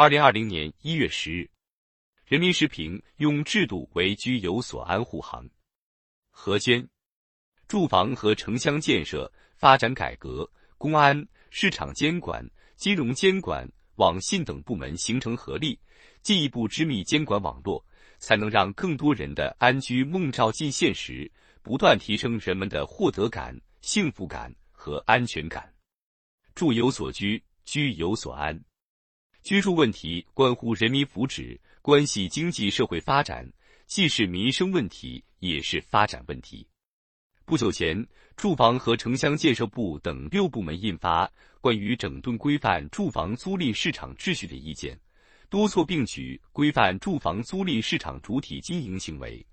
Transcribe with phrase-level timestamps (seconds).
[0.00, 1.50] 二零二零年一月十日，
[2.24, 5.46] 人民时评用制度为居有所安护航。
[6.30, 6.88] 何坚，
[7.68, 12.42] 住房和城乡建设、发展改革、公安、市场监管、
[12.76, 15.78] 金融监管、网信等部门形成合力，
[16.22, 17.84] 进一步织密监管网络，
[18.18, 21.30] 才能让更多人的安居梦照进现实，
[21.60, 25.70] 不断提升人们的获得感、幸福感和安全感。
[26.54, 28.58] 住有所居，居有所安。
[29.42, 33.50] 居住问题关乎人民福祉，关系经济社会发展，
[33.86, 36.66] 既是民生问题，也是发展问题。
[37.44, 38.06] 不久前，
[38.36, 41.26] 住房和城乡建设部等六部门印发
[41.60, 44.94] 《关于整顿规范住房租赁市场秩序的意见》，
[45.48, 49.44] 多措并举，规范住房租赁市场主体经营行为，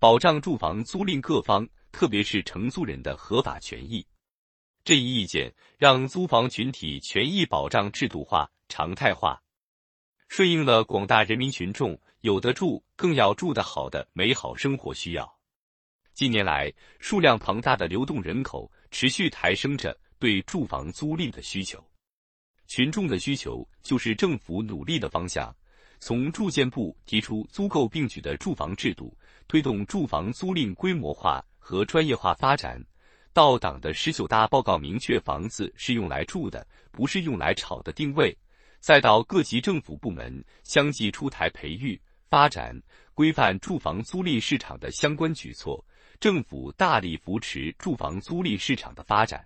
[0.00, 4.04] 保障住房租赁各方，特别是承租人的合法权益。
[4.82, 9.40] 这一意见让租房群体权益保障制度化、常态化，
[10.28, 15.32] 顺应了广大人民群众有的住更要住得好的美好生活需要。
[16.12, 21.84] 近年来，数量庞大的流动人口持续抬升着对住房租赁的需求，
[22.66, 25.54] 群众的需求就是政府努力的方向。
[26.00, 29.16] 从住建部提出租购并举的住房制度，
[29.48, 32.82] 推动住房租赁规模化和专业化发展。
[33.32, 38.36] 到党的十九大报告明确房子是用来住的，不是用来炒的定位，
[38.84, 42.78] 再到各级政府部门相继出台培育、发展、
[43.14, 45.82] 规范住房租赁市场的相关举措，
[46.20, 49.42] 政府大力扶持住房租赁市场的发展。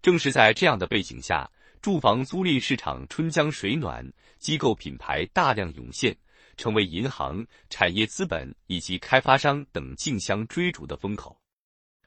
[0.00, 1.50] 正是在这样的背景下，
[1.82, 4.08] 住房租赁市场春江水暖，
[4.38, 6.16] 机构品牌大量涌现，
[6.56, 11.36] 成为银行、产业资本以及开发商等竞相追逐的风口。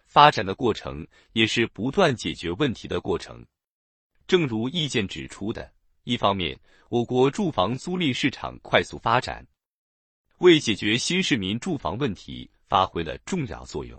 [0.06, 3.46] 发展的过程也是不断解决问题的过程。
[4.26, 5.70] 正如意见指出的，
[6.10, 9.46] 一方面，我国住房租赁市场快速发展，
[10.40, 13.96] 为解决新市民住房问题发挥了重要作用；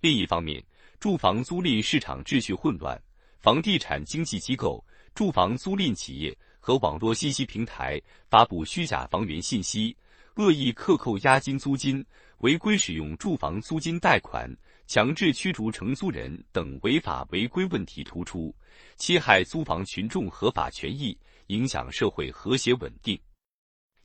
[0.00, 0.64] 另一方面，
[0.98, 2.98] 住房租赁市场秩序混乱，
[3.40, 4.82] 房地产经纪机构、
[5.14, 9.94] 住房租赁企业和网络信息平台发布虚假房源信息，
[10.36, 12.02] 恶意克扣押金、租金，
[12.38, 14.50] 违规使用住房租金贷款。
[14.88, 18.56] 强制驱逐承租人等违法违规问题突出，
[18.96, 21.16] 侵害租房群众合法权益，
[21.48, 23.20] 影响社会和谐稳定。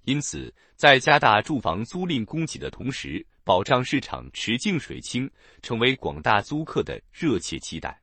[0.03, 7.97] 因此，在加大住房租赁供给的同时，保障市场池净水清，成为广大租客的热切期待。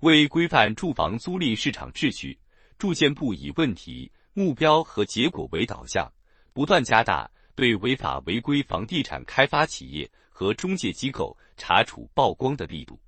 [0.00, 2.38] 为规范住房租赁市场秩序，
[2.78, 6.10] 住建部以问题、目标和结果为导向，
[6.54, 10.10] 不断加大对违法违规房地产开发企业。
[10.32, 12.98] 和中介机构查处曝光的力度，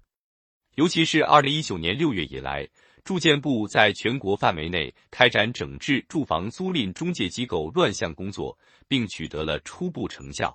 [0.75, 2.69] 尤其是二零一九年六月以来，
[3.03, 10.55] 住建部在全国范围内开展整治住房租赁中介机构乱象工作，并取得了初步成效。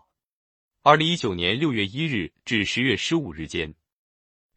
[0.84, 3.74] 二零一九年六月一日至十月十五日间，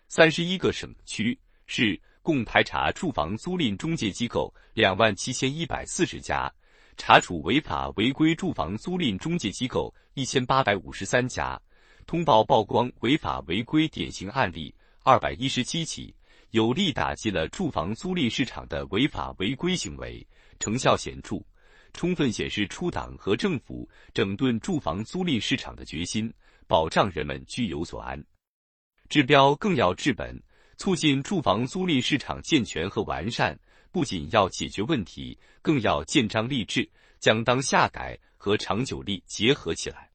[0.06, 6.52] 三十一个省区市共排查住房租赁中介机构两万七千一百四十家，
[6.98, 11.58] 查处违法违规住房租赁中介机构一千八百五十三家。
[12.10, 16.12] 通报曝光违法违规典型案例二百一十七起，
[16.50, 20.26] 有力打击了住房租赁市场的违法违规行为，
[20.58, 21.40] 成效显著，
[21.92, 26.34] 充分显示出党和政府整顿住房租赁市场的决心，
[26.66, 28.20] 保障人们居有所安。
[29.08, 30.42] 治标更要治本，
[30.78, 33.56] 促进住房租赁市场健全和完善，
[33.92, 36.90] 不仅要解决问题，更要建章立制，
[37.20, 40.10] 将当下改和长久力结合起来。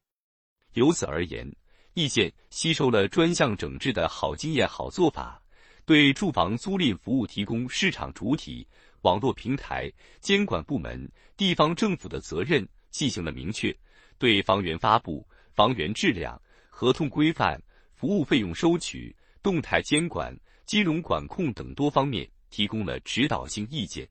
[0.74, 1.50] 由此而言。
[1.96, 5.42] 意见吸收了专项整治的好经验、好做法，
[5.86, 8.68] 对住房租赁服务提供市场主体、
[9.00, 9.90] 网络平台、
[10.20, 13.74] 监管部门、地方政府的责任进行了明确，
[14.18, 17.58] 对房源发布、房源质量、合同规范、
[17.94, 24.06] 服务费用收取、动态监管、金融管控等多方面提供了指导性意见，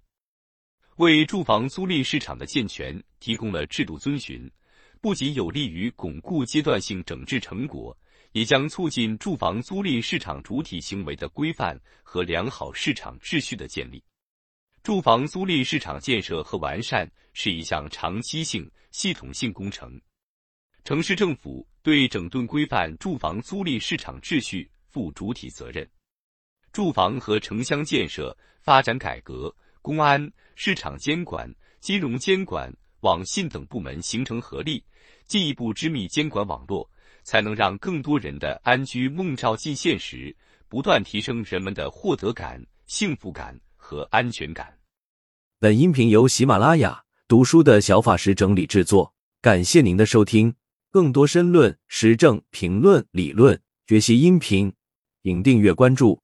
[0.96, 4.52] 为住房租赁市场的健全提供了制度遵循。
[5.06, 7.96] 不仅有利于巩固阶段性整治成果，
[8.32, 14.04] 也将促进住房租赁市场主体行为的规范和良好市场秩序的建立。
[14.82, 20.02] 住房租赁市场建设和完善是一项长期性、系统性工程，
[20.84, 25.88] 城市政府对整顿规范住房租赁市场秩序负主体责任。
[26.72, 31.48] 住房和城乡建设、发展改革、公安、市场监管、
[31.80, 34.84] 金融监管、网信等部门形成合力。
[35.28, 36.90] 进一步织密监管网络，
[37.24, 40.36] 才能让更多人的安居梦照进现实，
[40.68, 44.78] 不断提升人们的获得感、幸福感和安全感。
[45.60, 49.14] 本音频由喜马拉雅读书的小法师整理制作。
[49.42, 50.54] 感谢您的收听，
[50.92, 54.74] 更多深论、时政评论、理论学习音频，
[55.24, 56.22] 请订阅关注。